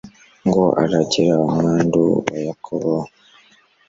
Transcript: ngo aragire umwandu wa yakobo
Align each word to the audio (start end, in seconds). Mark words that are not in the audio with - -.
ngo 0.47 0.63
aragire 0.81 1.31
umwandu 1.47 2.01
wa 2.27 2.37
yakobo 2.47 2.93